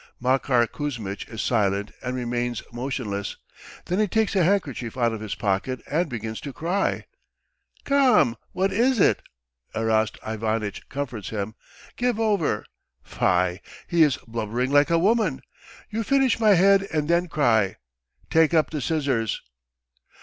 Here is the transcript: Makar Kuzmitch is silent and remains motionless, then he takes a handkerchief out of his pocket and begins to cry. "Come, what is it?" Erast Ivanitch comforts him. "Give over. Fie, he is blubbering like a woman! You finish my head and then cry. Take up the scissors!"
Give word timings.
Makar 0.19 0.65
Kuzmitch 0.65 1.27
is 1.29 1.43
silent 1.43 1.91
and 2.01 2.15
remains 2.15 2.63
motionless, 2.73 3.37
then 3.85 3.99
he 3.99 4.07
takes 4.07 4.35
a 4.35 4.43
handkerchief 4.43 4.97
out 4.97 5.13
of 5.13 5.21
his 5.21 5.35
pocket 5.35 5.79
and 5.85 6.09
begins 6.09 6.41
to 6.41 6.51
cry. 6.51 7.05
"Come, 7.85 8.35
what 8.51 8.73
is 8.73 8.99
it?" 8.99 9.21
Erast 9.75 10.17
Ivanitch 10.27 10.89
comforts 10.89 11.29
him. 11.29 11.53
"Give 11.97 12.19
over. 12.19 12.65
Fie, 13.03 13.59
he 13.85 14.01
is 14.01 14.17
blubbering 14.27 14.71
like 14.71 14.89
a 14.89 14.97
woman! 14.97 15.43
You 15.91 16.01
finish 16.01 16.39
my 16.39 16.55
head 16.55 16.81
and 16.91 17.07
then 17.07 17.27
cry. 17.27 17.75
Take 18.31 18.55
up 18.55 18.71
the 18.71 18.81
scissors!" 18.81 19.39